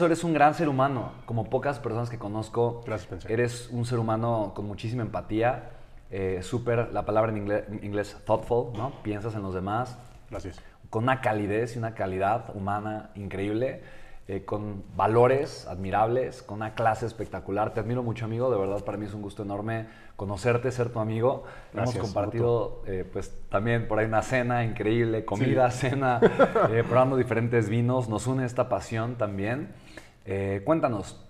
[0.00, 2.82] Eres un gran ser humano, como pocas personas que conozco.
[2.86, 3.32] Gracias, Spencer.
[3.32, 5.70] Eres un ser humano con muchísima empatía,
[6.12, 9.02] eh, súper, la palabra en inglés, en inglés, thoughtful, ¿no?
[9.02, 9.98] Piensas en los demás,
[10.30, 10.62] Gracias.
[10.88, 13.82] con una calidez y una calidad humana increíble,
[14.30, 17.72] eh, con valores admirables, con una clase espectacular.
[17.72, 18.50] Te admiro mucho, amigo.
[18.50, 19.86] De verdad, para mí es un gusto enorme
[20.16, 21.44] conocerte, ser tu amigo.
[21.72, 26.20] Gracias, Hemos compartido, eh, pues, también por ahí una cena increíble, comida, cena,
[26.70, 28.10] eh, probando diferentes vinos.
[28.10, 29.70] Nos une esta pasión también.
[30.66, 31.24] Cuéntanos,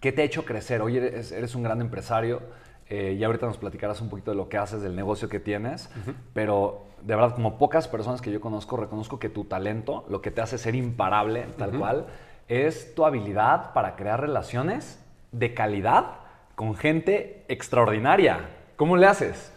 [0.00, 0.80] ¿qué te ha hecho crecer?
[0.80, 2.40] Hoy eres, eres un gran empresario.
[2.88, 5.90] y ahorita nos platicarás un poquito de lo que haces, del negocio que tienes,
[6.32, 10.30] pero de verdad, como pocas personas que yo conozco, reconozco que tu talento, lo que
[10.30, 12.06] te hace ser imparable, tal cual,
[12.48, 14.98] es tu habilidad para crear relaciones
[15.32, 16.16] de calidad
[16.54, 18.48] con gente extraordinaria.
[18.76, 19.52] ¿Cómo le haces?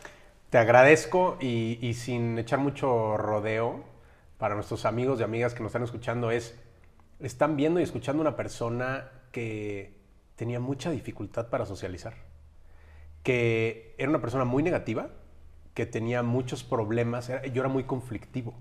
[0.49, 3.85] Te agradezco y, sin echar mucho rodeo,
[4.37, 6.59] para nuestros amigos y amigas que nos están escuchando, es,
[7.19, 9.93] están viendo y escuchando una persona que
[10.35, 12.15] tenía mucha dificultad para socializar,
[13.23, 15.09] que era una persona muy negativa,
[15.73, 18.55] que tenía muchos problemas, yo era muy conflictivo.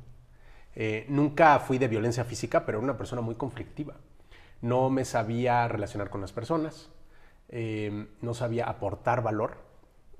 [0.77, 3.97] Eh, nunca fui de violencia física, pero era una persona muy conflictiva.
[4.61, 6.91] No me sabía relacionar con las personas,
[7.49, 9.69] eh, no sabía aportar valor.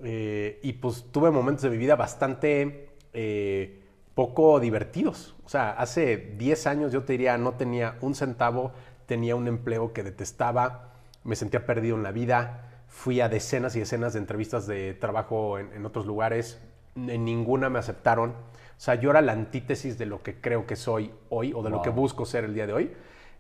[0.03, 3.83] eh, y pues tuve momentos de mi vida bastante eh,
[4.15, 5.35] poco divertidos.
[5.45, 8.73] O sea, hace 10 años yo te diría, no tenía un centavo,
[9.07, 13.81] tenía un empleo que detestaba, me sentía perdido en la vida, fui a decenas y
[13.81, 16.61] decenas de entrevistas de trabajo en, en otros lugares,
[16.97, 18.31] en ninguna me aceptaron.
[18.31, 21.71] O sea, yo era la antítesis de lo que creo que soy hoy o de
[21.71, 22.93] lo que busco ser el día de hoy.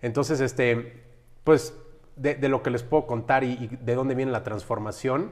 [0.02, 1.02] Entonces, este,
[1.44, 1.74] pues,
[2.16, 5.30] de, de lo que les puedo contar y, y de dónde viene la transformación,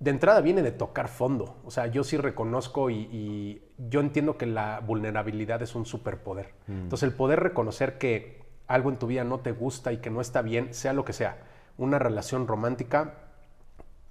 [0.00, 1.58] de entrada viene de tocar fondo.
[1.64, 6.54] O sea, yo sí reconozco y, y yo entiendo que la vulnerabilidad es un superpoder.
[6.68, 10.20] Entonces, el poder reconocer que algo en tu vida no te gusta y que no
[10.20, 11.42] está bien, sea lo que sea,
[11.76, 13.14] una relación romántica,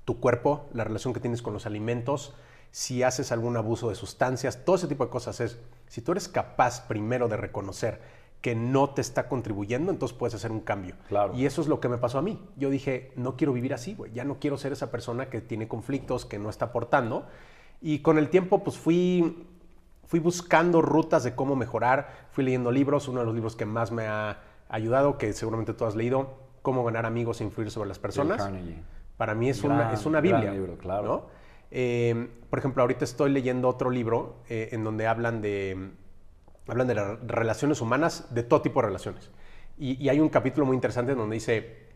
[0.05, 2.35] tu cuerpo, la relación que tienes con los alimentos,
[2.71, 6.27] si haces algún abuso de sustancias, todo ese tipo de cosas es, si tú eres
[6.27, 7.99] capaz primero de reconocer
[8.41, 10.95] que no te está contribuyendo, entonces puedes hacer un cambio.
[11.09, 11.33] Claro.
[11.35, 12.39] Y eso es lo que me pasó a mí.
[12.55, 15.67] Yo dije, no quiero vivir así, güey, ya no quiero ser esa persona que tiene
[15.67, 17.25] conflictos, que no está aportando.
[17.81, 19.45] Y con el tiempo, pues fui,
[20.05, 23.91] fui buscando rutas de cómo mejorar, fui leyendo libros, uno de los libros que más
[23.91, 24.39] me ha
[24.69, 28.49] ayudado, que seguramente tú has leído, Cómo ganar amigos e influir sobre las personas.
[29.15, 30.51] Para mí es, Gran- una, es una Biblia.
[30.51, 31.03] libro, claro.
[31.07, 31.25] ¿no?
[31.71, 35.91] Eh, por ejemplo, ahorita estoy leyendo otro libro eh, en donde hablan de,
[36.69, 39.31] hablan de las relaciones humanas, de todo tipo de relaciones.
[39.77, 41.87] Y, hay un capítulo muy interesante donde dice,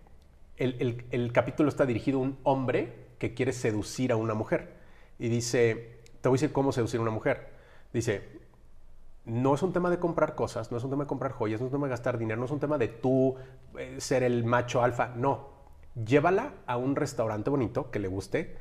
[0.58, 4.74] el, el- el capítulo está dirigido a un hombre que quiere seducir a una mujer.
[5.20, 7.50] Y dice, te voy a decir cómo seducir a una mujer.
[7.94, 8.22] Dice,
[9.26, 11.68] no es un tema de comprar cosas, no es un tema de comprar joyas, no
[11.68, 13.36] es un tema de gastar dinero, no es un tema de tú
[13.78, 15.52] eh, ser el macho alfa, no.
[15.96, 18.58] Llévala a un restaurante bonito que le guste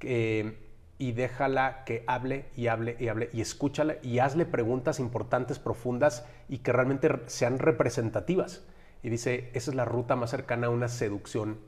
[0.00, 0.65] eh,
[0.98, 6.26] y déjala que hable y hable y hable y escúchala y hazle preguntas importantes, profundas
[6.48, 8.66] y que realmente re- sean representativas.
[9.02, 11.58] Y dice, esa es la ruta más cercana a una seducción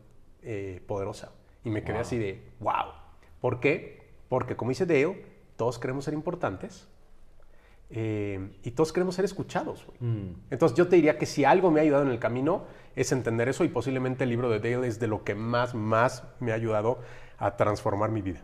[0.42, 1.32] eh, poderosa.
[1.64, 2.00] Y me quedé Wow.
[2.02, 2.92] así de, wow.
[3.40, 4.08] ¿Por qué?
[4.28, 5.24] Porque como dice Dale,
[5.56, 6.88] todos queremos ser importantes,
[7.90, 9.86] eh, y todos queremos ser escuchados.
[10.00, 10.28] Mm.
[10.50, 12.64] Entonces yo te diría que si algo me ha ayudado en el camino
[12.96, 16.24] es entender eso y posiblemente el libro de Dale es de lo que más, más
[16.40, 16.98] me ha ayudado
[17.38, 18.42] a transformar mi vida.